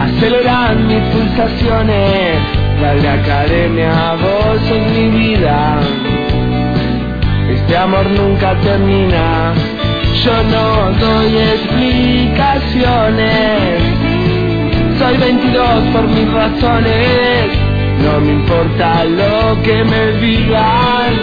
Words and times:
Aceleran 0.00 0.86
mis 0.86 1.02
pulsaciones. 1.12 2.38
La 2.80 2.92
academia, 3.12 4.14
vos 4.14 4.60
sos 4.68 4.86
mi 4.92 5.08
vida. 5.08 5.80
Este 7.50 7.76
amor 7.76 8.06
nunca 8.06 8.54
termina. 8.60 9.52
Yo 10.24 10.42
no 10.44 10.92
doy 10.92 11.38
explicaciones. 11.38 13.82
Soy 14.98 15.16
22 15.16 15.82
por 15.92 16.06
mis 16.08 16.32
razones 16.32 17.68
no 18.02 18.20
me 18.20 18.32
importa 18.32 19.04
lo 19.04 19.62
que 19.62 19.84
me 19.84 20.12
digan, 20.20 21.14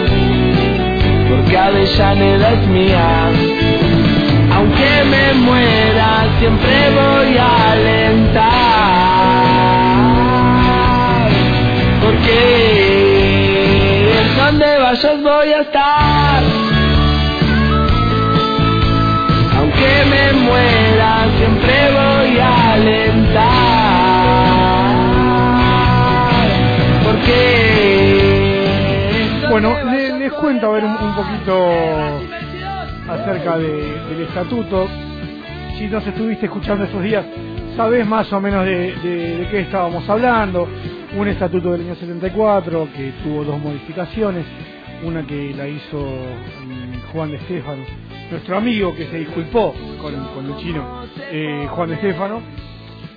porque 1.28 1.58
Avellaneda 1.58 2.52
es 2.52 2.66
mía. 2.68 3.30
Aunque 4.54 5.04
me 5.10 5.34
muera, 5.34 6.26
siempre 6.38 6.90
voy 6.94 7.36
a 7.38 7.72
alentar, 7.72 8.55
vayas 14.96 15.22
voy 15.22 15.52
a 15.52 15.60
estar. 15.60 16.42
Aunque 19.58 20.04
me 20.10 20.32
muera, 20.40 21.26
siempre 21.36 21.74
voy 21.92 22.38
a 22.38 22.72
alentar. 22.72 24.06
Bueno, 29.50 29.74
les, 30.18 30.32
cuento 30.34 30.66
a 30.66 30.72
ver 30.72 30.84
un, 30.84 30.96
poquito 30.96 31.56
acerca 33.08 33.58
del 33.58 34.20
estatuto. 34.28 34.88
Si 35.78 35.86
nos 35.88 36.06
estuviste 36.06 36.46
escuchando 36.46 36.84
esos 36.84 37.02
días, 37.02 37.24
sabés 37.76 38.06
más 38.06 38.30
o 38.32 38.40
menos 38.40 38.64
de, 38.64 39.46
qué 39.50 39.60
estábamos 39.60 40.08
hablando. 40.08 40.68
Un 41.16 41.28
estatuto 41.28 41.72
del 41.72 41.82
año 41.82 41.94
74 41.94 42.88
que 42.94 43.12
tuvo 43.22 43.44
dos 43.44 43.58
modificaciones. 43.60 44.44
Una 45.04 45.26
que 45.26 45.54
la 45.54 45.68
hizo 45.68 45.98
mm, 45.98 47.12
Juan 47.12 47.30
de 47.30 47.36
Estefano, 47.36 47.82
nuestro 48.30 48.56
amigo 48.56 48.94
que 48.94 49.06
se 49.06 49.18
disculpó 49.18 49.74
con, 50.00 50.14
con 50.34 50.46
Luchino, 50.46 51.04
eh, 51.30 51.66
Juan 51.70 51.88
de 51.90 51.94
Estefano. 51.96 52.42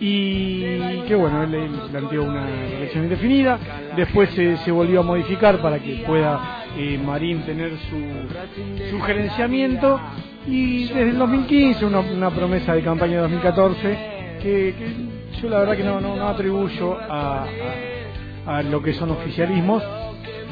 Y 0.02 1.02
que 1.08 1.16
bueno, 1.16 1.44
él, 1.44 1.70
planteó 1.92 2.24
una 2.24 2.48
elección 2.48 3.04
indefinida, 3.04 3.60
después 3.98 4.30
se, 4.30 4.72
volvió 4.72 5.02
a 5.02 5.04
modificar 5.04 5.62
para 5.62 5.78
que 5.80 6.04
pueda 6.08 6.64
eh, 6.78 6.98
Marín 6.98 7.42
tener 7.42 7.72
su, 7.90 8.90
su 8.90 9.02
gerenciamiento 9.02 10.00
y 10.48 10.86
desde 10.86 11.10
el 11.10 11.18
2015 11.18 11.86
una, 11.86 12.30
promesa 12.32 12.74
de 12.74 12.82
campaña 12.82 13.16
de 13.16 13.22
2014 13.22 13.98
que, 14.42 14.74
yo 15.42 15.50
la 15.50 15.60
verdad 15.60 15.76
que 15.78 15.84
no, 15.84 16.00
no, 16.00 16.28
atribuyo 16.28 16.98
a, 16.98 17.46
a, 18.46 18.64
lo 18.64 18.82
que 18.82 18.94
son 18.94 19.12
oficialismos 19.12 19.84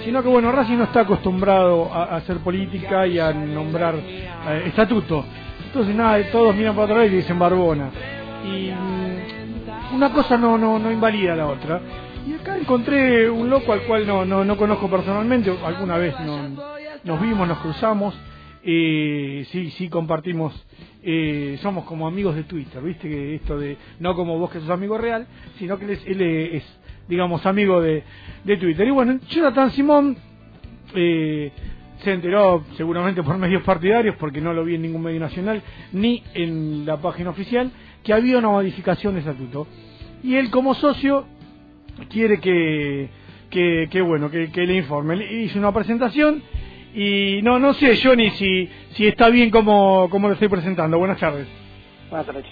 sino 0.07 0.23
que 0.23 0.29
bueno, 0.29 0.53
Racing 0.53 0.77
no 0.77 0.85
está 0.85 1.01
acostumbrado 1.01 1.93
a, 1.93 2.15
hacer 2.15 2.37
política 2.37 3.05
y 3.05 3.19
a 3.19 3.33
nombrar 3.33 3.93
eh, 3.95 4.63
estatuto. 4.67 5.25
Entonces 5.65 5.93
nada, 5.93 6.17
todos 6.31 6.55
miran 6.55 6.77
para 6.77 6.93
atrás 6.93 7.07
y 7.07 7.15
dicen 7.17 7.37
Barbona. 7.37 7.91
Y 8.45 8.71
una 9.93 10.13
cosa 10.13 10.37
no, 10.37 10.57
no, 10.57 10.79
no 10.79 10.89
invalida 10.93 11.35
la 11.35 11.47
otra. 11.47 11.81
Y 12.25 12.35
acá 12.35 12.57
encontré 12.57 13.29
un 13.29 13.49
loco 13.49 13.73
al 13.73 13.81
cual 13.81 14.07
no, 14.07 14.23
no, 14.23 14.45
no 14.45 14.55
conozco 14.55 14.89
personalmente, 14.89 15.53
alguna 15.65 15.97
vez 15.97 16.17
no, 16.21 16.55
nos 17.03 17.21
vimos, 17.21 17.45
nos 17.45 17.57
cruzamos, 17.57 18.17
eh, 18.63 19.45
sí, 19.51 19.71
sí 19.71 19.89
compartimos, 19.89 20.53
eh, 21.03 21.59
somos 21.61 21.83
como 21.83 22.07
amigos 22.07 22.33
de 22.33 22.43
Twitter, 22.43 22.81
viste 22.81 23.09
que 23.09 23.35
esto 23.35 23.59
de, 23.59 23.75
no 23.99 24.15
como 24.15 24.39
vos 24.39 24.51
que 24.51 24.61
sos 24.61 24.69
amigo 24.69 24.97
real, 24.97 25.27
sino 25.59 25.77
que 25.77 25.83
él 25.83 25.99
él 26.05 26.21
es 26.21 26.63
digamos, 27.07 27.45
amigo 27.45 27.81
de, 27.81 28.03
de 28.43 28.57
Twitter. 28.57 28.87
Y 28.87 28.91
bueno, 28.91 29.19
Jonathan 29.29 29.71
Simón 29.71 30.17
eh, 30.95 31.51
se 32.03 32.13
enteró 32.13 32.63
seguramente 32.75 33.23
por 33.23 33.37
medios 33.37 33.63
partidarios, 33.63 34.15
porque 34.17 34.41
no 34.41 34.53
lo 34.53 34.63
vi 34.63 34.75
en 34.75 34.83
ningún 34.83 35.03
medio 35.03 35.19
nacional, 35.19 35.61
ni 35.93 36.23
en 36.33 36.85
la 36.85 36.97
página 36.97 37.29
oficial, 37.29 37.71
que 38.03 38.13
había 38.13 38.37
una 38.37 38.49
modificación 38.49 39.13
de 39.13 39.21
estatuto. 39.21 39.67
Y 40.23 40.35
él 40.35 40.49
como 40.49 40.73
socio 40.75 41.25
quiere 42.09 42.39
que, 42.39 43.09
que, 43.49 44.01
bueno, 44.01 44.29
que, 44.29 44.47
le 44.47 44.75
informe. 44.75 45.15
Hizo 45.43 45.59
una 45.59 45.71
presentación 45.71 46.43
y 46.93 47.41
no 47.43 47.59
no 47.59 47.73
sé, 47.73 47.97
Johnny, 48.01 48.31
si, 48.31 48.69
si 48.91 49.07
está 49.07 49.29
bien 49.29 49.49
como, 49.49 50.09
como 50.09 50.27
lo 50.27 50.33
estoy 50.33 50.47
presentando. 50.47 50.97
Buenas 50.97 51.19
tardes. 51.19 51.47
Buenas 52.09 52.25
tardes, 52.25 52.45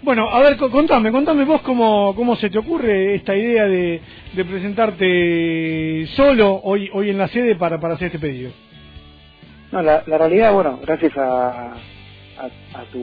Bueno, 0.00 0.28
a 0.30 0.40
ver, 0.40 0.56
contame, 0.56 1.10
contame 1.10 1.44
vos 1.44 1.60
cómo, 1.62 2.14
cómo 2.14 2.36
se 2.36 2.50
te 2.50 2.58
ocurre 2.58 3.16
esta 3.16 3.34
idea 3.34 3.66
de, 3.66 4.00
de 4.32 4.44
presentarte 4.44 6.06
solo 6.14 6.60
hoy 6.62 6.88
hoy 6.92 7.10
en 7.10 7.18
la 7.18 7.26
sede 7.28 7.56
para, 7.56 7.80
para 7.80 7.94
hacer 7.94 8.06
este 8.06 8.20
pedido. 8.20 8.52
No, 9.72 9.82
la, 9.82 10.04
la 10.06 10.18
realidad, 10.18 10.52
bueno, 10.54 10.78
gracias 10.80 11.16
a, 11.16 11.72
a, 12.38 12.84
tu 12.92 13.00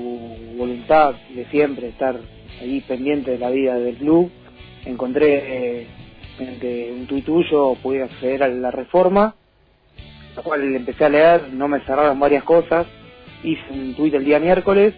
voluntad 0.58 1.16
de 1.36 1.46
siempre 1.48 1.90
estar 1.90 2.18
ahí 2.62 2.80
pendiente 2.88 3.32
de 3.32 3.40
la 3.40 3.50
vida 3.50 3.76
del 3.76 3.98
club, 3.98 4.32
encontré 4.86 5.82
eh, 5.82 5.88
mediante 6.40 6.92
un 6.94 7.08
tuit 7.08 7.26
tuyo 7.26 7.76
pude 7.84 8.04
acceder 8.04 8.42
a 8.42 8.48
la 8.48 8.72
reforma, 8.72 9.36
la 10.34 10.42
cual 10.42 10.64
empecé 10.74 11.04
a 11.04 11.10
leer, 11.10 11.50
no 11.52 11.68
me 11.68 11.82
cerraron 11.82 12.20
varias 12.20 12.46
cosas, 12.46 12.88
hice 13.44 13.66
un 13.70 13.94
tuit 13.96 14.14
el 14.14 14.24
día 14.24 14.40
miércoles 14.40 14.94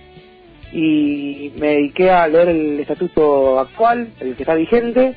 y 0.71 1.53
me 1.59 1.67
dediqué 1.67 2.11
a 2.11 2.27
leer 2.27 2.49
el 2.49 2.79
estatuto 2.79 3.59
actual, 3.59 4.09
el 4.19 4.35
que 4.35 4.43
está 4.43 4.55
vigente, 4.55 5.15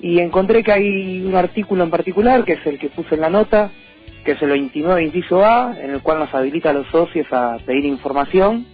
y 0.00 0.18
encontré 0.18 0.62
que 0.62 0.72
hay 0.72 1.22
un 1.22 1.34
artículo 1.34 1.84
en 1.84 1.90
particular, 1.90 2.44
que 2.44 2.54
es 2.54 2.66
el 2.66 2.78
que 2.78 2.88
puse 2.88 3.14
en 3.14 3.20
la 3.20 3.30
nota, 3.30 3.70
que 4.24 4.32
es 4.32 4.42
el 4.42 4.50
29 4.50 5.04
inciso 5.04 5.44
A, 5.44 5.76
en 5.80 5.90
el 5.90 6.02
cual 6.02 6.18
nos 6.18 6.34
habilita 6.34 6.70
a 6.70 6.74
los 6.74 6.86
socios 6.88 7.26
a 7.32 7.58
pedir 7.64 7.84
información 7.84 8.66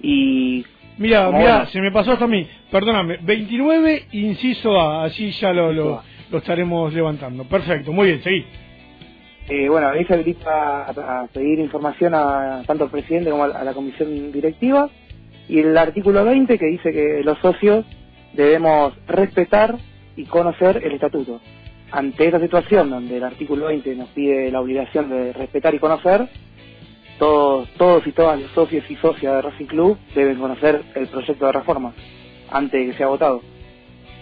y... 0.00 0.64
Mira, 0.96 1.28
mira, 1.32 1.66
se 1.66 1.80
me 1.80 1.90
pasó 1.90 2.12
hasta 2.12 2.26
a 2.26 2.28
mí, 2.28 2.46
perdóname, 2.70 3.18
29 3.22 4.06
inciso 4.12 4.78
A, 4.80 5.04
así 5.04 5.32
ya 5.32 5.52
lo, 5.52 5.72
lo, 5.72 6.02
estaremos 6.32 6.92
levantando. 6.92 7.44
Perfecto, 7.44 7.92
muy 7.92 8.08
bien, 8.08 8.22
seguí. 8.22 8.44
Eh, 9.48 9.68
bueno, 9.68 9.88
ahí 9.88 10.04
se 10.04 10.14
habilita 10.14 10.84
a, 10.84 11.26
pedir 11.32 11.58
información 11.58 12.14
a 12.14 12.62
tanto 12.66 12.84
al 12.84 12.90
presidente 12.90 13.30
como 13.30 13.44
a 13.44 13.64
la 13.64 13.72
comisión 13.72 14.30
directiva 14.32 14.88
y 15.48 15.60
el 15.60 15.76
artículo 15.76 16.24
20 16.24 16.58
que 16.58 16.66
dice 16.66 16.92
que 16.92 17.22
los 17.24 17.38
socios 17.38 17.84
debemos 18.32 18.94
respetar 19.06 19.76
y 20.16 20.24
conocer 20.24 20.80
el 20.84 20.92
estatuto 20.92 21.40
ante 21.94 22.26
esta 22.26 22.40
situación 22.40 22.90
donde 22.90 23.18
el 23.18 23.22
artículo 23.22 23.66
20 23.66 23.94
nos 23.94 24.08
pide 24.08 24.50
la 24.50 24.60
obligación 24.60 25.08
de 25.10 25.32
respetar 25.32 25.74
y 25.76 25.78
conocer, 25.78 26.28
todos, 27.20 27.68
todos 27.76 28.04
y 28.04 28.12
todas 28.12 28.40
los 28.40 28.50
socios 28.50 28.84
y 28.90 28.96
socias 28.96 29.34
de 29.34 29.42
Racing 29.42 29.66
Club 29.66 29.96
deben 30.12 30.38
conocer 30.38 30.82
el 30.96 31.06
proyecto 31.06 31.46
de 31.46 31.52
reforma 31.52 31.94
antes 32.50 32.80
de 32.80 32.86
que 32.90 32.98
sea 32.98 33.06
votado. 33.06 33.42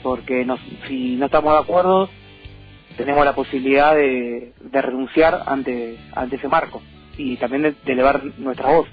Porque 0.03 0.47
si 0.87 1.17
no 1.17 1.27
estamos 1.27 1.53
de 1.55 1.61
acuerdo, 1.61 2.11
tenemos 2.99 3.25
la 3.25 3.35
posibilidad 3.35 3.95
de, 3.95 4.53
renunciar 4.71 5.43
ante, 5.47 5.97
ante 6.15 6.37
ese 6.37 6.49
marco 6.49 6.83
y 7.17 7.37
también 7.37 7.63
de, 7.63 7.75
elevar 7.87 8.23
nuestra 8.37 8.71
voz. 8.71 8.87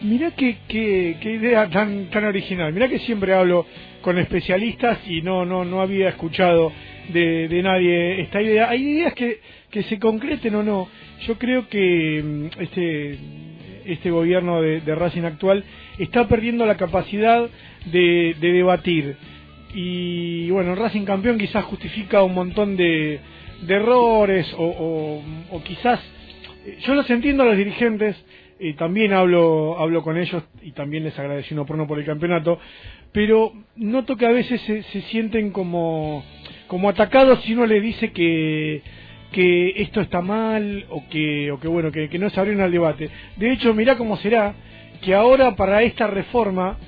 Mirá 0.00 0.30
qué, 0.30 0.58
qué, 0.68 1.16
qué, 1.20 1.32
idea 1.32 1.68
tan, 1.68 2.08
tan 2.10 2.24
original. 2.24 2.72
Mirá 2.72 2.88
que 2.88 3.00
siempre 3.00 3.34
hablo 3.34 3.66
con 4.00 4.16
especialistas 4.18 4.98
y 5.08 5.22
no, 5.22 5.44
no, 5.44 5.64
no 5.64 5.80
había 5.80 6.08
escuchado 6.10 6.72
de, 7.12 7.60
nadie 7.62 8.20
esta 8.20 8.40
idea. 8.40 8.68
Hay 8.68 8.82
ideas 8.82 9.14
que, 9.14 9.40
que 9.70 9.82
se 9.84 9.98
concreten 9.98 10.54
o 10.54 10.62
no. 10.62 10.88
Yo 11.26 11.36
creo 11.36 11.68
que 11.68 12.22
mm, 12.22 12.60
este, 12.62 13.18
este 13.86 14.10
gobierno 14.10 14.62
de, 14.62 14.94
Racing 14.94 15.22
actual 15.22 15.64
está 15.98 16.28
perdiendo 16.28 16.64
la 16.64 16.76
capacidad 16.76 17.48
de, 17.86 18.36
debatir. 18.40 19.16
Y 19.74 20.48
bueno, 20.50 20.74
Racing 20.74 21.04
campeón 21.04 21.38
quizás 21.38 21.64
justifica 21.64 22.22
un 22.22 22.34
montón 22.34 22.76
de, 22.76 23.18
de 23.62 23.74
errores 23.74 24.46
o, 24.56 25.22
o, 25.50 25.62
quizás, 25.64 26.00
yo 26.86 26.94
los 26.94 27.08
entiendo 27.10 27.42
a 27.42 27.46
los 27.46 27.56
dirigentes 27.56 28.16
eh, 28.60 28.74
también 28.74 29.12
hablo, 29.12 29.78
hablo 29.78 30.02
con 30.02 30.16
ellos 30.16 30.42
y 30.62 30.72
también 30.72 31.04
les 31.04 31.18
agradecí 31.18 31.54
uno 31.54 31.66
por 31.66 31.76
uno 31.76 31.86
por 31.86 31.98
el 31.98 32.04
campeonato, 32.04 32.58
pero 33.12 33.52
noto 33.76 34.16
que 34.16 34.26
a 34.26 34.32
veces 34.32 34.60
se, 34.62 34.82
se 34.82 35.00
sienten 35.02 35.50
como, 35.50 36.24
como 36.66 36.88
atacados 36.88 37.40
si 37.42 37.54
uno 37.54 37.66
le 37.66 37.80
dice 37.80 38.12
que, 38.12 38.82
que 39.32 39.74
esto 39.82 40.00
está 40.00 40.20
mal 40.20 40.86
o 40.90 41.04
que, 41.08 41.50
o 41.50 41.60
que 41.60 41.68
bueno, 41.68 41.92
que, 41.92 42.08
no 42.18 42.30
se 42.30 42.40
abrieron 42.40 42.62
al 42.62 42.72
debate. 42.72 43.10
De 43.36 43.52
hecho, 43.52 43.74
mirá 43.74 43.96
cómo 43.96 44.16
será 44.16 44.54
que 45.02 45.14
ahora 45.14 45.54
para 45.54 45.82
esta 45.82 46.06
reforma 46.06 46.78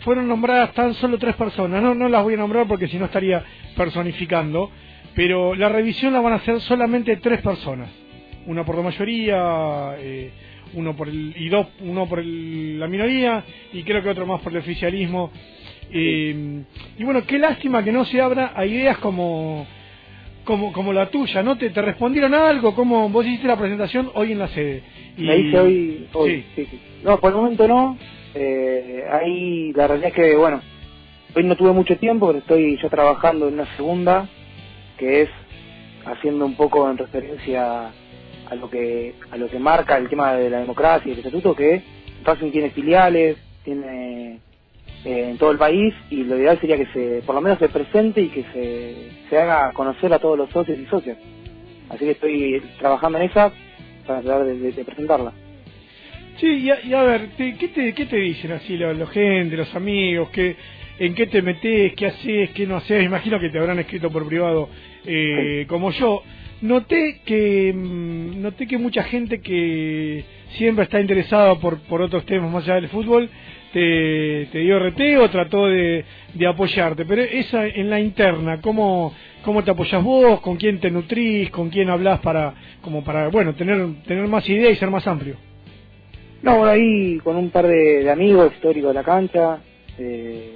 fueron 0.00 0.28
nombradas 0.28 0.72
tan 0.74 0.94
solo 0.94 1.18
tres 1.18 1.34
personas. 1.36 1.82
No, 1.82 1.94
no 1.94 2.08
las 2.08 2.22
voy 2.22 2.34
a 2.34 2.38
nombrar 2.38 2.66
porque 2.66 2.88
si 2.88 2.98
no 2.98 3.06
estaría 3.06 3.42
personificando, 3.76 4.70
pero 5.14 5.54
la 5.54 5.68
revisión 5.68 6.12
la 6.12 6.20
van 6.20 6.34
a 6.34 6.36
hacer 6.36 6.60
solamente 6.60 7.16
tres 7.16 7.40
personas. 7.40 7.90
Una 8.46 8.64
por 8.64 8.76
la 8.76 8.82
mayoría, 8.82 9.96
eh, 9.98 10.30
uno 10.74 10.96
por 10.96 11.08
el, 11.08 11.34
y 11.36 11.48
dos, 11.48 11.66
uno 11.80 12.06
por 12.08 12.20
el, 12.20 12.78
la 12.78 12.86
minoría 12.88 13.44
y 13.72 13.82
creo 13.82 14.02
que 14.02 14.10
otro 14.10 14.26
más 14.26 14.40
por 14.40 14.52
el 14.52 14.58
oficialismo. 14.58 15.30
Eh, 15.90 16.62
y 16.98 17.04
bueno, 17.04 17.24
qué 17.26 17.38
lástima 17.38 17.82
que 17.82 17.92
no 17.92 18.04
se 18.04 18.20
abra 18.20 18.52
a 18.54 18.66
ideas 18.66 18.98
como 18.98 19.66
como, 20.48 20.72
como 20.72 20.94
la 20.94 21.10
tuya, 21.10 21.42
¿no? 21.42 21.58
¿Te, 21.58 21.68
¿Te 21.68 21.82
respondieron 21.82 22.32
algo? 22.32 22.74
¿Cómo 22.74 23.10
vos 23.10 23.26
hiciste 23.26 23.46
la 23.46 23.58
presentación 23.58 24.10
hoy 24.14 24.32
en 24.32 24.38
la 24.38 24.48
sede? 24.48 24.82
Y... 25.18 25.24
La 25.24 25.36
hice 25.36 25.60
hoy, 25.60 26.08
hoy 26.14 26.30
sí. 26.30 26.44
Sí, 26.56 26.68
sí. 26.70 26.80
No, 27.02 27.20
por 27.20 27.32
el 27.32 27.36
momento 27.36 27.68
no. 27.68 27.98
Eh, 28.34 29.04
ahí 29.12 29.72
la 29.74 29.88
realidad 29.88 30.08
es 30.08 30.14
que, 30.14 30.36
bueno, 30.36 30.62
hoy 31.34 31.44
no 31.44 31.54
tuve 31.54 31.72
mucho 31.72 31.98
tiempo, 31.98 32.28
pero 32.28 32.38
estoy 32.38 32.78
ya 32.82 32.88
trabajando 32.88 33.48
en 33.48 33.54
una 33.54 33.76
segunda, 33.76 34.26
que 34.96 35.22
es 35.22 35.28
haciendo 36.06 36.46
un 36.46 36.54
poco 36.54 36.90
en 36.90 36.96
referencia 36.96 37.88
a 37.88 37.92
lo 38.54 38.70
que 38.70 39.14
a 39.30 39.36
lo 39.36 39.48
que 39.48 39.58
marca 39.58 39.96
el 39.96 40.08
tema 40.08 40.34
de 40.34 40.50
la 40.50 40.60
democracia 40.60 41.08
y 41.08 41.12
el 41.12 41.18
estatuto, 41.18 41.54
que 41.54 41.82
Racing 42.24 42.50
tiene 42.50 42.70
filiales, 42.70 43.36
tiene 43.64 44.40
eh, 45.04 45.30
en 45.30 45.38
todo 45.38 45.50
el 45.50 45.58
país 45.58 45.94
y 46.10 46.24
lo 46.24 46.38
ideal 46.38 46.58
sería 46.60 46.76
que 46.76 46.86
se 46.86 47.22
por 47.24 47.34
lo 47.34 47.40
menos 47.40 47.58
se 47.58 47.68
presente 47.68 48.20
y 48.20 48.28
que 48.28 48.44
se, 48.52 49.28
se 49.28 49.38
haga 49.38 49.72
conocer 49.72 50.12
a 50.12 50.18
todos 50.18 50.36
los 50.38 50.50
socios 50.50 50.78
y 50.78 50.86
socias. 50.86 51.18
Así 51.88 52.04
que 52.04 52.10
estoy 52.12 52.62
trabajando 52.78 53.18
en 53.18 53.24
esa 53.24 53.52
para 54.06 54.20
tratar 54.20 54.44
de, 54.44 54.58
de, 54.58 54.72
de 54.72 54.84
presentarla. 54.84 55.32
Sí, 56.38 56.46
y 56.46 56.70
a, 56.70 56.80
y 56.84 56.94
a 56.94 57.02
ver, 57.02 57.30
te, 57.36 57.56
¿qué, 57.56 57.68
te, 57.68 57.94
¿qué 57.94 58.06
te 58.06 58.16
dicen 58.16 58.52
así 58.52 58.76
la, 58.76 58.92
la 58.92 59.06
gente, 59.06 59.56
los 59.56 59.74
amigos? 59.74 60.28
¿qué, 60.30 60.56
¿En 60.98 61.14
qué 61.14 61.26
te 61.26 61.42
metes? 61.42 61.94
¿Qué 61.94 62.06
haces? 62.06 62.50
¿Qué 62.50 62.66
no 62.66 62.76
haces? 62.76 63.04
Imagino 63.04 63.38
que 63.38 63.50
te 63.50 63.58
habrán 63.58 63.78
escrito 63.78 64.10
por 64.10 64.26
privado 64.26 64.68
eh, 65.04 65.60
sí. 65.62 65.66
como 65.66 65.90
yo. 65.92 66.22
Noté 66.60 67.20
que 67.24 67.72
mm, 67.72 68.42
noté 68.42 68.66
que 68.66 68.78
mucha 68.78 69.04
gente 69.04 69.40
que 69.40 70.24
siempre 70.56 70.84
está 70.84 71.00
interesada 71.00 71.54
por, 71.56 71.78
por 71.82 72.02
otros 72.02 72.24
temas 72.26 72.50
más 72.50 72.64
allá 72.64 72.76
del 72.76 72.88
fútbol 72.88 73.30
te, 73.72 74.48
te 74.50 74.58
dio 74.58 74.78
RT 74.78 75.00
o 75.20 75.30
trató 75.30 75.66
de, 75.66 76.04
de 76.34 76.46
apoyarte, 76.46 77.04
pero 77.04 77.22
esa 77.22 77.66
en 77.66 77.90
la 77.90 78.00
interna, 78.00 78.60
¿cómo, 78.60 79.14
¿cómo 79.44 79.62
te 79.62 79.70
apoyas 79.70 80.02
vos? 80.02 80.40
¿Con 80.40 80.56
quién 80.56 80.80
te 80.80 80.90
nutrís? 80.90 81.50
¿Con 81.50 81.68
quién 81.68 81.90
hablas 81.90 82.20
para, 82.20 82.54
como 82.80 83.04
para, 83.04 83.28
bueno, 83.28 83.54
tener, 83.54 84.02
tener 84.06 84.26
más 84.26 84.48
ideas 84.48 84.72
y 84.72 84.76
ser 84.76 84.90
más 84.90 85.06
amplio? 85.06 85.36
No, 86.42 86.64
ahí 86.64 87.18
con 87.18 87.36
un 87.36 87.50
par 87.50 87.66
de, 87.66 88.04
de 88.04 88.10
amigos 88.10 88.52
históricos 88.54 88.90
de 88.90 88.94
la 88.94 89.04
cancha, 89.04 89.58
eh, 89.98 90.54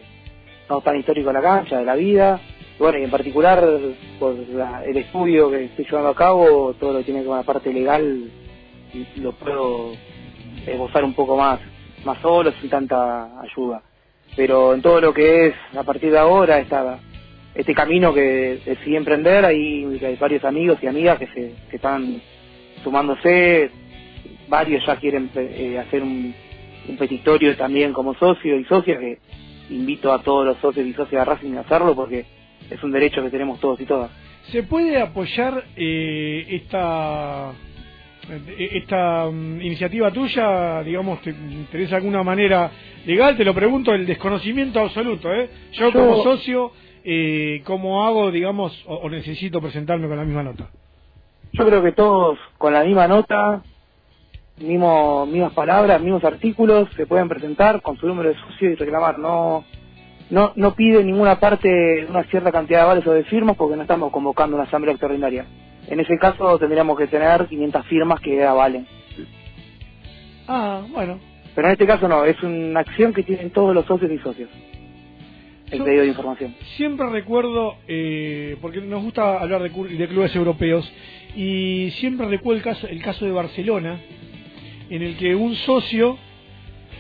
no 0.69 0.81
tan 0.81 0.97
históricos 0.97 1.33
de 1.33 1.41
la 1.41 1.43
cancha, 1.43 1.79
de 1.79 1.85
la 1.85 1.97
vida, 1.97 2.41
bueno, 2.83 2.99
y 2.99 3.05
en 3.05 3.11
particular 3.13 3.65
por 4.19 4.35
la, 4.49 4.85
el 4.85 4.97
estudio 4.97 5.49
que 5.53 5.67
estoy 5.67 5.85
llevando 5.85 6.09
a 6.09 6.17
cabo, 6.17 6.75
todo 6.81 6.93
lo 6.93 6.99
que 6.99 7.05
tiene 7.05 7.21
que 7.21 7.27
ver 7.27 7.29
con 7.29 7.37
la 7.37 7.45
parte 7.45 7.73
legal, 7.73 8.29
lo 9.19 9.33
puedo 9.35 9.93
esbozar 10.67 11.05
un 11.05 11.15
poco 11.15 11.37
más 11.37 11.61
más 12.05 12.21
solo, 12.21 12.53
sin 12.61 12.69
tanta 12.69 13.41
ayuda. 13.41 13.83
Pero 14.35 14.75
en 14.75 14.83
todo 14.83 15.01
lo 15.01 15.15
que 15.15 15.47
es, 15.47 15.55
a 15.77 15.85
partir 15.85 16.11
de 16.11 16.19
ahora, 16.19 16.59
esta, 16.59 16.99
este 17.55 17.73
camino 17.73 18.13
que 18.13 18.59
decidí 18.67 18.97
emprender, 18.97 19.45
ahí 19.45 20.01
hay 20.05 20.17
varios 20.17 20.45
amigos 20.45 20.79
y 20.83 20.89
amigas 20.89 21.21
que 21.21 21.29
se 21.29 21.55
que 21.71 21.77
están 21.77 22.21
sumándose, 22.83 23.71
varios 24.49 24.85
ya 24.85 24.97
quieren 24.97 25.31
eh, 25.37 25.79
hacer 25.79 26.03
un, 26.03 26.35
un 26.89 26.97
petitorio 26.97 27.57
también 27.57 27.93
como 27.93 28.13
socio 28.15 28.59
y 28.59 28.65
socia, 28.65 28.99
que 28.99 29.21
invito 29.71 30.13
a 30.13 30.21
todos 30.21 30.45
los 30.47 30.57
socios 30.59 30.85
y 30.85 30.93
socias 30.95 31.25
de 31.25 31.33
Racing 31.33 31.55
a 31.55 31.61
hacerlo 31.61 31.95
porque 31.95 32.42
es 32.71 32.83
un 32.83 32.93
derecho 32.93 33.23
que 33.23 33.31
tenemos 33.31 33.61
todos 33.61 33.81
y 33.81 33.87
todas. 33.87 34.11
¿Se 34.51 34.63
puede 34.63 35.01
apoyar 35.01 35.65
eh, 35.77 36.47
esta 36.49 37.53
esta 38.57 39.27
um, 39.27 39.61
iniciativa 39.61 40.11
tuya, 40.11 40.83
digamos, 40.83 41.21
te, 41.23 41.35
¿tenés 41.71 41.93
alguna 41.93 42.23
manera 42.23 42.71
legal? 43.05 43.37
Te 43.37 43.45
lo 43.45 43.55
pregunto, 43.55 43.93
el 43.93 44.07
desconocimiento 44.07 44.81
absoluto, 44.81 45.33
¿eh? 45.33 45.51
Yo, 45.73 45.91
Yo 45.91 45.93
como 45.93 46.23
socio, 46.23 46.73
eh, 47.05 47.63
¿cómo 47.65 48.07
hago, 48.07 48.31
digamos, 48.31 48.81
o, 48.87 48.95
o, 48.95 49.11
necesito 49.11 49.61
presentarme 49.61 50.07
con 50.09 50.17
la 50.17 50.25
misma 50.25 50.45
nota? 50.45 50.71
Yo 51.53 51.67
creo 51.67 51.83
que 51.83 51.93
todos 51.93 52.39
con 52.59 52.73
la 52.73 52.85
misma 52.85 53.09
nota, 53.09 53.63
mismo, 54.59 55.27
mismas 55.27 55.53
palabras, 55.53 56.01
mismos 56.01 56.25
artículos, 56.25 56.89
se 56.97 57.07
pueden 57.07 57.29
presentar 57.29 57.83
con 57.83 57.97
su 57.99 58.07
número 58.07 58.31
de 58.31 58.37
socio 58.37 58.71
y 58.71 58.75
reclamar. 58.77 59.19
No, 59.19 59.65
no, 60.33 60.53
no 60.57 60.75
pide 60.75 61.05
ninguna 61.05 61.39
parte 61.39 62.07
una 62.09 62.25
cierta 62.25 62.51
cantidad 62.51 62.81
de 62.81 62.87
vales 62.87 63.07
o 63.07 63.13
de 63.13 63.23
firmas 63.25 63.55
porque 63.55 63.77
no 63.77 63.83
estamos 63.83 64.11
convocando 64.11 64.57
una 64.57 64.65
asamblea 64.65 64.95
extraordinaria. 64.95 65.45
En 65.87 66.01
ese 66.01 66.17
caso 66.17 66.59
tendríamos 66.59 66.97
que 66.97 67.07
tener 67.07 67.47
500 67.47 67.87
firmas 67.87 68.19
que 68.19 68.43
avalen. 68.43 68.87
Ah, 70.49 70.87
bueno. 70.91 71.21
Pero 71.55 71.67
en 71.67 71.73
este 71.73 71.87
caso 71.87 72.09
no, 72.09 72.25
es 72.25 72.43
una 72.43 72.81
acción 72.81 73.13
que 73.13 73.25
tienen 73.25 73.51
todos 73.51 73.75
los 73.75 73.85
socios 73.85 74.11
y 74.11 74.19
socios. 74.21 74.49
El 75.71 75.81
Yo 75.81 75.85
pedido 75.85 76.03
de 76.03 76.09
información. 76.09 76.55
Siempre 76.77 77.11
recuerdo, 77.11 77.77
eh, 77.87 78.57
porque 78.63 78.81
nos 78.81 79.03
gusta 79.03 79.39
hablar 79.39 79.63
de, 79.63 79.69
de, 79.69 80.09
clubes 80.09 80.35
europeos, 80.35 80.91
y 81.37 81.91
siempre 82.01 82.27
recuerdo 82.27 82.57
el 82.57 82.65
caso, 82.65 82.87
el 82.87 83.03
caso 83.03 83.27
de 83.27 83.33
Barcelona, 83.33 84.01
en 84.89 85.03
el 85.03 85.19
que 85.19 85.35
un 85.35 85.55
socio 85.57 86.17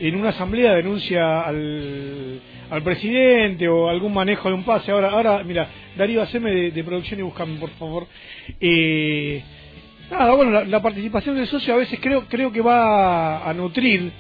en 0.09 0.17
una 0.17 0.31
asamblea 0.31 0.75
denuncia 0.75 1.43
al, 1.43 2.41
al 2.71 2.83
presidente 2.83 3.69
o 3.69 3.89
algún 3.89 4.13
manejo 4.13 4.49
de 4.49 4.55
un 4.55 4.65
pase. 4.65 4.91
Ahora, 4.91 5.11
ahora 5.11 5.45
mira, 5.45 5.69
Darío, 5.97 6.21
haceme 6.23 6.73
de, 6.73 6.85
producción 6.85 7.21
y 7.21 7.23
búscame, 7.23 7.59
por 7.61 7.71
favor. 7.71 8.09
Eh, 8.61 9.41
nada, 10.11 10.35
bueno, 10.35 10.51
la, 10.51 10.65
la, 10.65 10.83
participación 10.83 11.37
del 11.37 11.47
socio 11.47 11.75
a 11.75 11.77
veces 11.77 12.01
creo, 12.03 12.27
creo 12.29 12.51
que 12.51 12.61
va 12.61 13.49
a 13.49 13.55
nutrir, 13.55 14.11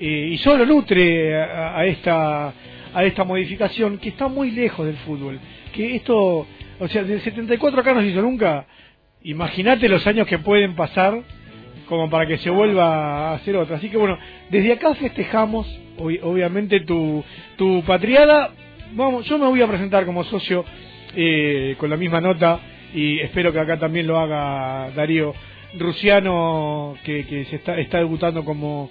eh, 0.00 0.30
y 0.32 0.38
solo 0.38 0.66
nutre 0.66 1.40
a, 1.40 1.78
a, 1.78 1.86
esta 1.86 2.52
a 2.92 3.04
esta 3.04 3.22
modificación 3.22 3.98
que 3.98 4.08
está 4.08 4.26
muy 4.26 4.50
lejos 4.50 4.84
del 4.84 4.96
fútbol. 4.96 5.38
Que 5.72 5.94
esto, 5.94 6.44
o 6.80 6.88
sea, 6.88 7.04
del 7.04 7.20
74 7.20 7.80
acá 7.80 7.94
no 7.94 8.00
se 8.00 8.08
hizo 8.08 8.22
nunca. 8.22 8.66
Imagínate 9.22 9.88
los 9.88 10.04
años 10.08 10.26
que 10.26 10.38
pueden 10.40 10.74
pasar 10.74 11.22
como 11.86 12.08
para 12.10 12.26
que 12.26 12.38
se 12.38 12.50
vuelva 12.50 13.30
a 13.30 13.34
hacer 13.34 13.56
otra. 13.56 13.76
Así 13.76 13.88
que 13.88 13.96
bueno, 13.96 14.18
desde 14.50 14.72
acá 14.72 14.94
festejamos 14.94 15.66
ob 15.98 16.12
obviamente 16.22 16.80
tu, 16.80 17.24
tu 17.56 17.82
patriada. 17.84 18.50
Vamos, 18.92 19.26
yo 19.26 19.38
me 19.38 19.46
voy 19.46 19.62
a 19.62 19.66
presentar 19.66 20.04
como 20.06 20.24
socio 20.24 20.64
eh, 21.16 21.76
con 21.78 21.90
la 21.90 21.96
misma 21.96 22.20
nota 22.20 22.60
y 22.94 23.20
espero 23.20 23.52
que 23.52 23.60
acá 23.60 23.78
también 23.78 24.06
lo 24.06 24.18
haga 24.18 24.90
Darío 24.94 25.34
Rusiano 25.78 26.96
que, 27.04 27.26
que 27.26 27.44
se 27.46 27.56
está, 27.56 27.78
está 27.78 27.98
debutando 27.98 28.44
como, 28.44 28.90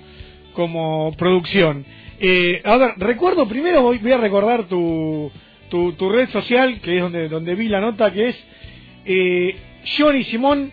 como 0.54 1.14
producción. 1.18 1.86
Eh, 2.20 2.62
a 2.64 2.78
ver, 2.78 2.92
recuerdo 2.98 3.48
primero, 3.48 3.82
voy, 3.82 3.98
voy 3.98 4.12
a 4.12 4.18
recordar 4.18 4.66
tu, 4.66 5.32
tu, 5.70 5.94
tu, 5.94 6.10
red 6.10 6.30
social, 6.30 6.80
que 6.82 6.96
es 6.96 7.02
donde, 7.02 7.30
donde 7.30 7.56
vi 7.56 7.68
la 7.68 7.82
nota, 7.82 8.12
que 8.12 8.30
es 8.30 8.46
eh, 9.06 9.56
Johnny 9.98 10.24
Simón 10.26 10.72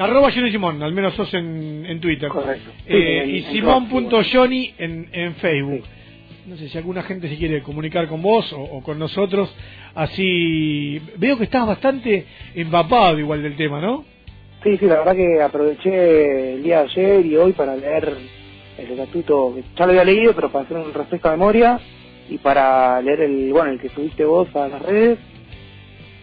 Arroba 0.00 0.30
Johnny 0.32 0.50
Simón, 0.50 0.82
al 0.82 0.92
menos 0.92 1.14
sos 1.14 1.32
en, 1.34 1.84
en 1.86 2.00
Twitter. 2.00 2.28
Correcto. 2.28 2.70
Eh, 2.86 3.22
sí, 3.24 3.30
y 3.30 3.42
Simón.Johnny 3.52 4.74
en, 4.78 5.08
en 5.12 5.34
Facebook. 5.36 5.84
Sí. 5.84 6.48
No 6.48 6.56
sé 6.56 6.68
si 6.68 6.78
alguna 6.78 7.02
gente 7.02 7.28
se 7.28 7.36
quiere 7.36 7.62
comunicar 7.62 8.08
con 8.08 8.22
vos 8.22 8.52
o, 8.52 8.60
o, 8.60 8.82
con 8.82 8.98
nosotros. 8.98 9.54
Así. 9.94 11.00
Veo 11.18 11.36
que 11.36 11.44
estás 11.44 11.66
bastante 11.66 12.24
empapado 12.54 13.18
igual 13.18 13.42
del 13.42 13.56
tema, 13.56 13.80
¿no? 13.80 14.04
Sí, 14.62 14.76
sí, 14.78 14.86
la 14.86 14.98
verdad 14.98 15.16
que 15.16 15.42
aproveché 15.42 16.54
el 16.54 16.62
día 16.62 16.78
de 16.78 16.84
ayer 16.84 17.26
y 17.26 17.36
hoy 17.36 17.52
para 17.52 17.76
leer 17.76 18.16
el 18.78 18.90
estatuto. 18.90 19.54
Ya 19.78 19.84
lo 19.86 19.92
había 19.92 20.04
leído, 20.04 20.34
pero 20.34 20.50
para 20.50 20.64
hacer 20.64 20.78
un 20.78 20.92
refresco 20.92 21.28
de 21.30 21.36
memoria 21.36 21.78
y 22.28 22.38
para 22.38 23.00
leer 23.02 23.20
el, 23.20 23.52
bueno, 23.52 23.70
el 23.70 23.80
que 23.80 23.90
subiste 23.90 24.24
vos 24.24 24.48
a 24.56 24.68
las 24.68 24.82
redes 24.82 25.18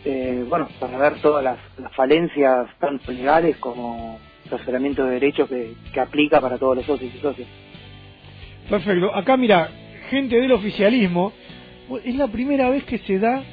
eh, 0.10 0.46
bueno, 0.48 0.70
para 0.80 0.98
ver 0.98 1.16
todas 1.22 1.44
las, 1.44 1.58
falencias 1.94 2.68
tanto 2.80 3.12
legales 3.12 3.58
como 3.58 4.20
transferimiento 4.48 5.04
de 5.06 5.12
derechos 5.12 5.50
que, 5.50 5.74
que, 5.94 6.00
aplica 6.00 6.40
para 6.40 6.58
todos 6.58 6.78
los 6.78 6.86
socios 6.86 7.14
y 7.14 7.20
socios. 7.20 7.48
Perfecto. 8.70 9.14
Acá 9.14 9.36
mira, 9.36 9.70
gente 10.10 10.40
del 10.40 10.52
oficialismo, 10.52 11.34
es 12.04 12.16
la 12.16 12.28
primera 12.28 12.70
vez 12.70 12.84
que 12.86 13.00
se 13.00 13.20
da, 13.20 13.44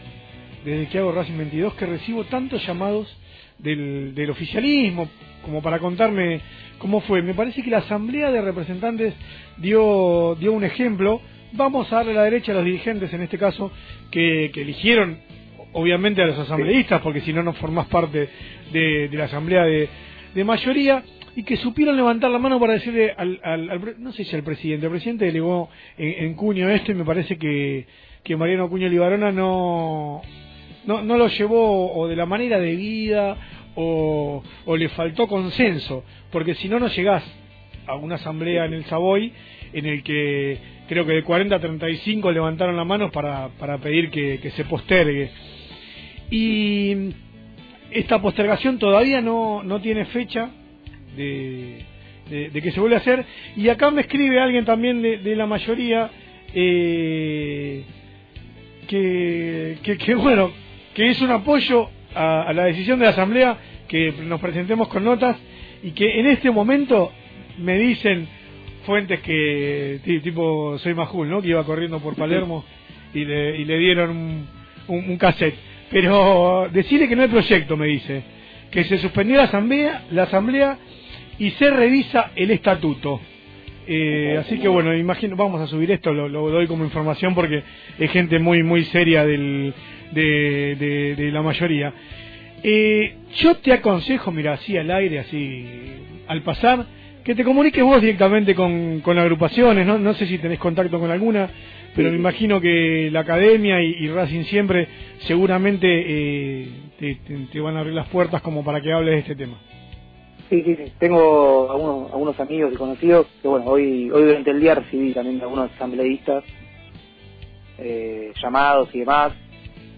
desde 0.64 0.88
que 0.88 0.98
hago 0.98 1.12
Racing 1.12 1.36
22, 1.36 1.74
que 1.74 1.86
recibo 1.86 2.24
tantos 2.24 2.64
llamados 2.66 3.16
del, 3.58 4.14
del 4.14 4.30
oficialismo, 4.30 5.08
como 5.44 5.62
para 5.62 5.78
contarme 5.78 6.40
cómo 6.78 7.00
fue. 7.00 7.22
Me 7.22 7.34
parece 7.34 7.62
que 7.62 7.70
la 7.70 7.78
Asamblea 7.78 8.30
de 8.30 8.40
Representantes 8.40 9.14
dio, 9.56 10.36
dio 10.38 10.52
un 10.52 10.64
ejemplo. 10.64 11.20
Vamos 11.52 11.92
a 11.92 11.96
darle 11.96 12.14
la 12.14 12.24
derecha 12.24 12.52
a 12.52 12.56
los 12.56 12.64
dirigentes, 12.64 13.12
en 13.12 13.22
este 13.22 13.38
caso, 13.38 13.70
que, 14.10 14.46
eligieron, 14.46 15.18
obviamente, 15.74 16.22
a 16.22 16.26
los 16.26 16.38
asambleístas, 16.38 17.00
porque 17.02 17.20
si 17.20 17.32
no, 17.32 17.42
no 17.42 17.52
formás 17.54 17.86
parte 17.86 18.28
de, 18.72 19.10
la 19.12 19.24
Asamblea 19.24 19.64
de, 19.64 20.44
mayoría 20.44 21.04
y 21.36 21.42
que 21.42 21.56
supieron 21.56 21.96
levantar 21.96 22.30
la 22.30 22.38
mano 22.38 22.58
para 22.58 22.74
decirle 22.74 23.12
al, 23.16 23.96
no 23.98 24.12
sé 24.12 24.24
si 24.24 24.34
al 24.34 24.42
presidente, 24.42 24.86
el 24.86 24.92
presidente 24.92 25.24
delegó 25.26 25.68
en, 25.98 26.24
en 26.24 26.34
Cuño 26.34 26.68
esto 26.68 26.92
y 26.92 26.94
me 26.94 27.04
parece 27.04 27.36
que, 27.36 27.86
que 28.22 28.36
Mariano 28.36 28.68
Cuño 28.68 28.88
Libarona 28.88 29.32
no, 29.32 30.22
no, 30.86 31.02
no 31.02 31.16
lo 31.16 31.28
llevó 31.28 31.92
o 31.94 32.08
de 32.08 32.16
la 32.16 32.26
manera 32.26 32.58
de 32.58 32.74
vida 32.76 33.36
o, 33.74 34.42
o 34.64 34.76
le 34.76 34.88
faltó 34.90 35.26
consenso, 35.26 36.04
porque 36.30 36.54
si 36.54 36.68
no, 36.68 36.78
no 36.78 36.88
llegás 36.88 37.24
a 37.86 37.96
una 37.96 38.14
asamblea 38.16 38.64
en 38.64 38.74
el 38.74 38.84
Savoy 38.86 39.32
en 39.72 39.86
el 39.86 40.02
que 40.02 40.58
creo 40.88 41.04
que 41.04 41.12
de 41.12 41.24
40 41.24 41.54
a 41.54 41.60
35 41.60 42.30
levantaron 42.30 42.76
la 42.76 42.84
mano 42.84 43.10
para, 43.10 43.48
para 43.58 43.78
pedir 43.78 44.10
que, 44.10 44.38
que 44.40 44.50
se 44.52 44.64
postergue. 44.64 45.30
Y 46.30 47.10
esta 47.90 48.20
postergación 48.20 48.78
todavía 48.78 49.20
no, 49.20 49.62
no 49.62 49.80
tiene 49.80 50.04
fecha 50.06 50.50
de, 51.16 51.84
de, 52.28 52.62
que 52.62 52.72
se 52.72 52.80
vuelva 52.80 52.96
a 52.96 53.00
hacer. 53.00 53.24
Y 53.56 53.68
acá 53.68 53.90
me 53.90 54.02
escribe 54.02 54.40
alguien 54.40 54.64
también 54.64 55.02
de, 55.02 55.18
de 55.18 55.36
la 55.36 55.46
mayoría 55.46 56.10
eh, 56.54 57.84
que, 58.86 59.98
que, 59.98 60.14
bueno, 60.14 60.52
que 60.94 61.10
es 61.10 61.20
un 61.20 61.30
apoyo 61.30 61.88
a, 62.14 62.52
la 62.52 62.64
decisión 62.64 62.98
de 62.98 63.06
la 63.06 63.10
Asamblea 63.10 63.58
que 63.88 64.12
nos 64.24 64.40
presentemos 64.40 64.88
con 64.88 65.04
notas 65.04 65.36
y 65.82 65.90
que 65.90 66.20
en 66.20 66.26
este 66.26 66.50
momento 66.50 67.12
me 67.58 67.78
dicen 67.78 68.26
fuentes 68.86 69.20
que 69.20 70.00
tipo 70.22 70.78
soy 70.78 70.94
Majul, 70.94 71.28
¿no? 71.28 71.42
Que 71.42 71.48
iba 71.48 71.64
corriendo 71.64 72.00
por 72.00 72.14
Palermo 72.14 72.64
y 73.12 73.24
le, 73.24 73.56
y 73.58 73.64
le 73.64 73.78
dieron 73.78 74.10
un, 74.10 74.46
un, 74.88 75.16
cassette. 75.16 75.56
Pero 75.90 76.68
decirle 76.72 77.08
que 77.08 77.16
no 77.16 77.22
hay 77.22 77.28
proyecto, 77.28 77.76
me 77.76 77.86
dice. 77.86 78.22
Que 78.70 78.84
se 78.84 78.98
suspendió 78.98 79.36
la 79.36 79.44
asamblea, 79.44 80.04
la 80.10 80.24
asamblea 80.24 80.78
y 81.38 81.50
se 81.50 81.70
revisa 81.70 82.30
el 82.34 82.50
estatuto. 82.50 83.20
Eh, 83.86 84.36
así 84.40 84.58
que 84.58 84.68
bueno, 84.68 84.94
imagino, 84.96 85.36
vamos 85.36 85.60
a 85.60 85.66
subir 85.66 85.90
esto, 85.90 86.12
lo, 86.12 86.50
doy 86.50 86.66
como 86.66 86.84
información 86.84 87.34
porque 87.34 87.62
es 87.98 88.10
gente 88.12 88.38
muy 88.38 88.62
muy 88.62 88.84
seria 88.84 89.26
del, 89.26 89.74
de, 90.12 91.14
de, 91.16 91.30
la 91.30 91.42
mayoría. 91.42 91.92
Eh, 92.62 93.14
yo 93.36 93.56
te 93.56 93.74
aconsejo, 93.74 94.32
mira, 94.32 94.54
así 94.54 94.76
al 94.76 94.90
aire, 94.90 95.18
así 95.18 95.66
al 96.26 96.42
pasar, 96.42 96.86
que 97.24 97.34
te 97.34 97.44
comuniques 97.44 97.82
vos 97.82 98.00
directamente 98.00 98.54
con, 98.54 99.00
con 99.00 99.18
agrupaciones, 99.18 99.86
¿no? 99.86 99.98
no 99.98 100.14
sé 100.14 100.26
si 100.26 100.38
tenés 100.38 100.58
contacto 100.58 100.98
con 100.98 101.10
alguna, 101.10 101.50
pero 101.94 102.10
me 102.10 102.16
imagino 102.16 102.60
que 102.60 103.08
la 103.12 103.20
academia 103.20 103.82
y, 103.82 104.08
Racing 104.08 104.44
siempre 104.44 104.88
seguramente 105.20 105.86
eh, 105.88 106.68
te, 107.52 107.60
van 107.60 107.76
a 107.76 107.80
abrir 107.80 107.94
las 107.94 108.08
puertas 108.08 108.42
como 108.42 108.64
para 108.64 108.80
que 108.80 108.92
hables 108.92 109.14
de 109.14 109.20
este 109.20 109.36
tema. 109.36 109.58
Sí, 110.50 110.62
sí, 110.62 110.76
sí. 110.76 110.92
Tengo 110.98 111.70
algunos, 111.70 112.12
algunos 112.12 112.38
amigos 112.40 112.72
y 112.72 112.76
conocidos 112.76 113.26
que, 113.40 113.48
bueno, 113.48 113.66
hoy, 113.66 114.10
hoy 114.10 114.24
durante 114.24 114.50
el 114.50 114.60
día 114.60 114.74
recibí 114.74 115.12
también 115.12 115.40
algunos 115.40 115.70
asambleístas 115.72 116.44
eh, 117.78 118.32
llamados 118.42 118.94
y 118.94 119.00
demás 119.00 119.32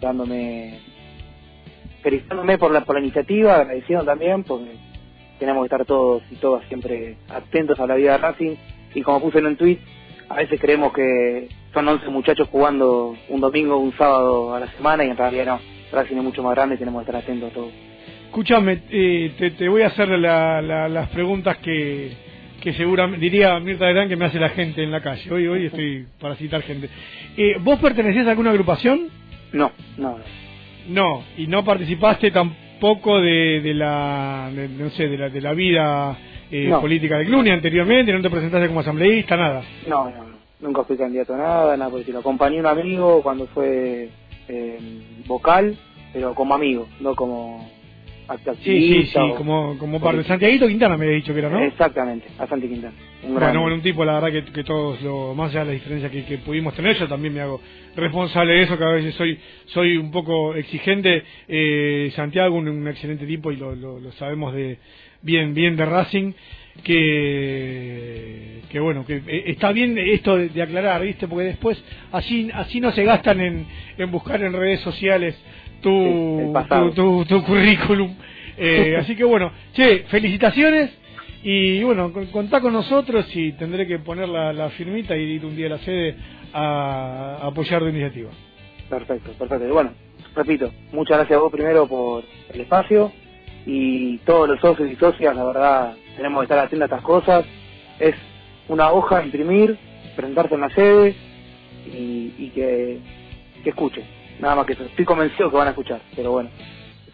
dándome, 0.00 0.78
felicitándome 2.02 2.58
por 2.58 2.70
la, 2.70 2.84
por 2.84 2.96
la 2.96 3.02
iniciativa, 3.02 3.56
agradeciendo 3.56 4.04
también, 4.04 4.44
porque 4.44 4.76
tenemos 5.38 5.62
que 5.62 5.66
estar 5.66 5.84
todos 5.84 6.22
y 6.30 6.36
todas 6.36 6.66
siempre 6.68 7.16
atentos 7.28 7.78
a 7.80 7.86
la 7.86 7.96
vida 7.96 8.12
de 8.12 8.18
Racing. 8.18 8.56
Y 8.94 9.02
como 9.02 9.20
puse 9.20 9.38
en 9.38 9.46
un 9.46 9.56
tweet, 9.56 9.78
a 10.28 10.37
veces 10.37 10.61
creemos 10.61 10.92
que 10.92 11.49
son 11.73 11.88
11 11.88 12.09
muchachos 12.09 12.49
jugando 12.50 13.16
un 13.28 13.40
domingo, 13.40 13.76
un 13.76 13.92
sábado 13.97 14.54
a 14.54 14.61
la 14.61 14.68
semana, 14.73 15.04
y 15.04 15.11
en 15.11 15.16
realidad 15.16 15.47
no. 15.47 15.76
Racing 15.92 16.16
es 16.16 16.23
mucho 16.23 16.42
más 16.42 16.54
grande 16.54 16.75
y 16.75 16.78
tenemos 16.78 17.04
que 17.04 17.11
estar 17.11 17.23
atentos 17.23 17.50
a 17.50 17.54
todo. 17.54 17.71
Escúchame, 18.25 18.83
eh, 18.90 19.33
te, 19.38 19.52
te, 19.52 19.68
voy 19.68 19.83
a 19.83 19.87
hacer 19.87 20.09
las 20.09 21.09
preguntas 21.11 21.59
que, 21.59 22.12
que 22.61 22.73
seguramente, 22.75 23.21
diría 23.21 23.59
Mirta 23.61 23.87
Gran 23.87 24.09
que 24.09 24.16
me 24.16 24.26
hace 24.26 24.38
la 24.38 24.49
gente 24.50 24.83
en 24.83 24.90
la 24.90 25.00
calle. 25.00 25.33
Hoy, 25.33 25.47
hoy 25.47 25.66
estoy 25.66 26.06
para 26.21 26.35
citar 26.35 26.62
gente. 26.62 26.90
Eh, 27.37 27.56
¿Vos 27.61 27.78
pertenecés 27.78 28.26
a 28.26 28.30
alguna 28.30 28.50
agrupación? 28.50 29.09
No, 29.52 29.71
no. 29.97 30.18
No, 30.88 31.25
y 31.37 31.47
no 31.47 31.64
participaste 31.64 32.30
tampoco 32.30 33.21
de, 33.21 33.61
de 33.61 33.75
la, 33.75 34.50
no 34.52 34.90
sé, 34.90 35.09
de 35.09 35.18
la, 35.18 35.28
de 35.30 35.40
la 35.40 35.52
vida 35.52 36.18
eh, 36.50 36.70
política 36.80 37.18
de 37.18 37.26
Cluny 37.26 37.50
anteriormente, 37.50 38.12
no 38.12 38.22
te 38.22 38.30
presentaste 38.30 38.68
como 38.68 38.80
asambleísta, 38.80 39.36
nada. 39.36 39.62
No, 39.86 40.10
no, 40.10 40.24
no. 40.24 40.36
nunca 40.60 40.84
fui 40.84 40.96
candidato 40.96 41.34
a 41.34 41.38
nada, 41.38 41.76
nada 41.76 41.90
porque 41.90 42.12
lo 42.12 42.20
acompañé 42.20 42.58
a 42.58 42.60
un 42.60 42.66
amigo 42.66 43.22
cuando 43.22 43.46
fue 43.48 44.10
eh, 44.48 44.78
vocal, 45.26 45.76
pero 46.12 46.34
como 46.34 46.54
amigo, 46.54 46.86
no 47.00 47.14
como 47.14 47.76
Sí, 48.64 49.04
sí, 49.04 49.06
sí, 49.06 49.18
como, 49.36 49.78
como 49.78 50.00
parte. 50.00 50.24
Santiaguito 50.24 50.66
Quintana 50.66 50.96
me 50.96 51.04
había 51.04 51.16
dicho 51.16 51.32
que 51.32 51.38
era, 51.38 51.48
¿no? 51.48 51.62
Exactamente, 51.62 52.26
a 52.38 52.46
Santi 52.48 52.68
Quintana. 52.68 52.94
Un 53.22 53.34
bueno, 53.34 53.60
bueno, 53.60 53.76
un 53.76 53.82
tipo, 53.82 54.04
la 54.04 54.14
verdad 54.14 54.32
que, 54.32 54.52
que 54.52 54.64
todos, 54.64 55.00
lo, 55.02 55.32
más 55.34 55.50
allá 55.50 55.60
de 55.60 55.66
la 55.66 55.72
diferencia 55.72 56.10
que, 56.10 56.24
que, 56.24 56.38
pudimos 56.38 56.74
tener, 56.74 56.96
yo 56.98 57.06
también 57.06 57.34
me 57.34 57.40
hago 57.40 57.60
responsable 57.94 58.54
de 58.54 58.62
eso, 58.62 58.76
que 58.76 58.84
a 58.84 58.88
veces 58.88 59.14
soy 59.14 59.38
soy 59.66 59.96
un 59.96 60.10
poco 60.10 60.54
exigente. 60.56 61.22
Eh, 61.46 62.12
Santiago, 62.16 62.56
un, 62.56 62.88
excelente 62.88 63.26
tipo 63.26 63.52
y 63.52 63.56
lo, 63.56 63.76
lo, 63.76 64.10
sabemos 64.12 64.52
de 64.54 64.78
bien 65.23 65.54
bien 65.54 65.76
de 65.76 65.85
Racing, 65.85 66.32
que, 66.82 68.62
que 68.70 68.80
bueno, 68.80 69.04
que 69.04 69.16
eh, 69.26 69.44
está 69.46 69.73
bien 69.73 69.96
esto 69.99 70.37
de, 70.37 70.62
aclarar, 70.62 71.02
¿viste? 71.02 71.26
Porque 71.28 71.46
después 71.46 71.82
así, 72.12 72.50
así 72.52 72.80
no 72.80 72.92
se 72.92 73.04
gastan 73.04 73.40
en, 73.40 73.66
en 73.99 74.11
buscar 74.11 74.42
en 74.42 74.52
redes 74.52 74.80
sociales 74.80 75.37
tu, 75.82 76.52
tu, 77.28 77.42
currículum. 77.44 78.14
Eh, 78.58 78.96
así 78.99 79.14
que 79.16 79.25
bueno, 79.25 79.52
che, 79.75 80.04
felicitaciones 80.04 80.90
y 81.42 81.82
bueno, 81.82 82.12
contá 82.32 82.61
con 82.61 82.73
nosotros 82.73 83.26
y 83.35 83.52
tendré 83.52 83.87
que 83.87 83.99
poner 83.99 84.28
la, 84.28 84.70
firmita 84.70 85.16
y 85.16 85.23
ir 85.23 85.44
un 85.44 85.54
día 85.54 85.66
a 85.66 85.70
la 85.70 85.78
sede 85.78 86.16
a, 86.52 87.38
apoyar 87.42 87.80
tu 87.80 87.88
iniciativa. 87.88 88.30
Perfecto, 88.88 89.32
perfecto. 89.32 89.73
bueno, 89.73 89.92
repito, 90.35 90.73
muchas 90.92 91.18
gracias 91.18 91.37
a 91.37 91.42
vos 91.42 91.52
primero 91.52 91.87
por 91.87 92.25
el 92.52 92.61
espacio 92.61 93.12
y 93.66 94.18
todos 94.18 94.49
los 94.49 94.61
socios 94.61 94.90
y 94.90 94.96
socias, 94.96 95.35
la 95.35 95.44
verdad, 95.44 95.94
tenemos 96.16 96.40
que 96.40 96.44
estar 96.44 96.58
atentos 96.61 96.82
a 96.82 96.94
estas 96.94 97.02
cosas. 97.02 97.44
Es 97.99 98.14
una 98.68 98.92
hoja, 98.92 99.25
imprimir, 99.25 99.76
presentarse 100.14 100.54
en 100.54 100.61
la 100.61 100.70
sede 100.70 101.14
y, 101.87 102.32
y 102.38 102.52
que, 102.54 103.00
que 103.62 103.70
escuchen 103.70 104.04
nada 104.40 104.56
más 104.56 104.66
que 104.66 104.75
eso. 104.75 104.85
Estoy 104.85 105.04
convencido 105.04 105.50
que 105.50 105.56
van 105.56 105.68
a 105.68 105.70
escuchar, 105.70 106.00
pero 106.14 106.32
bueno. 106.32 106.50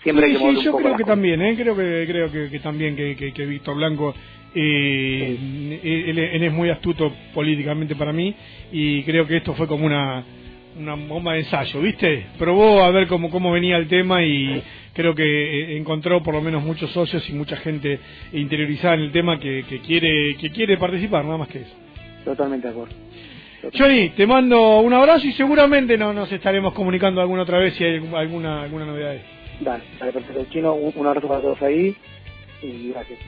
Siempre 0.02 0.26
hay 0.26 0.32
que 0.32 0.38
sí, 0.38 0.64
yo 0.64 0.76
creo 0.76 0.96
que 0.96 1.04
también, 1.04 1.40
¿eh? 1.42 1.54
creo 1.56 1.76
que 1.76 2.04
creo 2.08 2.50
que, 2.50 2.58
también 2.58 2.96
que, 2.96 3.32
que, 3.32 3.46
Víctor 3.46 3.76
Blanco 3.76 4.12
eh, 4.52 5.38
él, 5.80 6.42
es 6.42 6.52
muy 6.52 6.70
astuto 6.70 7.12
políticamente 7.32 7.94
para 7.94 8.12
mí 8.12 8.34
y 8.72 9.04
creo 9.04 9.28
que 9.28 9.36
esto 9.36 9.54
fue 9.54 9.68
como 9.68 9.86
una 9.86 10.24
una 10.76 10.94
bomba 10.94 11.34
de 11.34 11.40
ensayo, 11.40 11.80
¿viste? 11.80 12.26
Probó 12.38 12.82
a 12.82 12.90
ver 12.90 13.06
cómo, 13.06 13.30
cómo 13.30 13.52
venía 13.52 13.76
el 13.76 13.88
tema 13.88 14.24
y 14.24 14.62
creo 14.92 15.14
que 15.14 15.22
eh, 15.24 15.76
encontró 15.76 16.22
por 16.22 16.34
lo 16.34 16.40
menos 16.40 16.62
muchos 16.62 16.90
socios 16.90 17.28
y 17.28 17.32
mucha 17.32 17.56
gente 17.56 17.98
interiorizada 18.32 18.94
en 18.94 19.00
el 19.00 19.12
tema 19.12 19.38
que, 19.38 19.64
que 19.68 19.80
quiere 19.80 20.36
que 20.36 20.50
quiere 20.50 20.76
participar, 20.78 21.24
nada 21.24 21.38
más 21.38 21.48
que 21.48 21.60
eso. 21.60 21.74
Totalmente 22.24 22.68
de 22.68 22.72
acuerdo. 22.72 22.94
Johnny, 23.72 24.10
te 24.10 24.26
mando 24.26 24.80
un 24.80 24.92
abrazo 24.92 25.26
y 25.26 25.32
seguramente 25.32 25.96
no 25.96 26.12
nos 26.12 26.30
estaremos 26.32 26.72
comunicando 26.72 27.20
alguna 27.20 27.42
otra 27.42 27.58
vez 27.58 27.74
si 27.74 27.84
hay 27.84 28.02
alguna 28.14 28.62
alguna 28.62 28.86
novedad. 28.86 29.16
Dale, 29.60 29.84
dale, 29.98 30.12
perfecto. 30.12 30.44
Chino, 30.50 30.74
un, 30.74 31.06
abrazo 31.06 31.28
para 31.28 31.40
todos 31.40 31.62
ahí 31.62 31.94
y 32.62 32.90
gracias. 32.90 33.20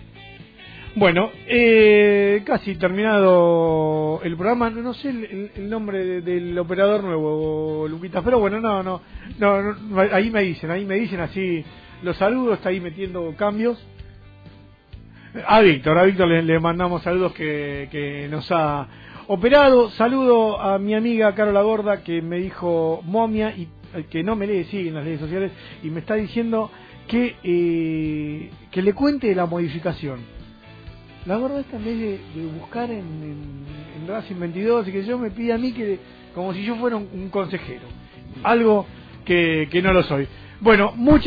Bueno, 0.96 1.30
eh, 1.46 2.42
casi 2.46 2.76
terminado 2.76 4.20
el 4.22 4.36
programa. 4.36 4.70
No, 4.70 4.94
sé 4.94 5.08
el, 5.08 5.68
nombre 5.68 6.20
del 6.20 6.56
operador 6.58 7.02
nuevo, 7.02 7.86
Luquitas, 7.88 8.22
pero 8.22 8.38
bueno, 8.38 8.60
no, 8.60 8.82
no, 8.82 9.00
no, 9.38 10.00
ahí 10.12 10.30
me 10.30 10.42
dicen, 10.42 10.70
ahí 10.70 10.84
me 10.84 10.94
dicen 10.94 11.20
así 11.20 11.64
los 12.02 12.16
saludos, 12.16 12.58
está 12.58 12.68
ahí 12.68 12.80
metiendo 12.80 13.34
cambios. 13.36 13.84
A 15.46 15.60
Víctor, 15.60 15.98
a 15.98 16.04
Víctor 16.04 16.28
le, 16.28 16.42
le 16.42 16.60
mandamos 16.60 17.02
saludos 17.02 17.32
que, 17.32 17.88
que 17.90 18.28
nos 18.30 18.50
ha 18.52 18.86
Operado, 19.26 19.88
saludo 19.92 20.60
a 20.60 20.78
mi 20.78 20.94
amiga 20.94 21.34
Carola 21.34 21.62
Gorda 21.62 22.02
que 22.02 22.20
me 22.20 22.36
dijo 22.36 23.00
momia 23.04 23.56
y 23.56 23.68
eh, 23.94 24.04
que 24.10 24.22
no 24.22 24.36
me 24.36 24.46
lee, 24.46 24.64
sigue 24.64 24.88
en 24.88 24.94
las 24.96 25.04
redes 25.04 25.20
sociales 25.20 25.50
y 25.82 25.88
me 25.88 26.00
está 26.00 26.14
diciendo 26.14 26.70
que, 27.08 27.34
eh, 27.42 28.50
que 28.70 28.82
le 28.82 28.92
cuente 28.92 29.34
la 29.34 29.46
modificación. 29.46 30.33
La 31.26 31.36
gorda 31.36 31.60
esta 31.60 31.78
en 31.78 31.84
de, 31.84 32.20
buscar 32.58 32.90
en, 32.90 33.00
en, 33.00 34.06
Racing 34.06 34.38
22 34.38 34.88
y 34.88 34.92
que 34.92 35.04
yo 35.04 35.18
me 35.18 35.30
pide 35.30 35.54
a 35.54 35.58
mí 35.58 35.72
que 35.72 35.98
como 36.34 36.52
si 36.52 36.62
yo 36.64 36.76
fuera 36.76 36.96
un, 36.96 37.30
consejero. 37.30 37.86
Algo 38.42 38.84
que, 39.24 39.68
que 39.70 39.80
no 39.80 39.92
lo 39.92 40.02
soy. 40.02 40.28
Bueno, 40.60 40.92
muchas 40.96 41.22